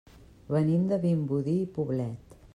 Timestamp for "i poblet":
1.67-2.39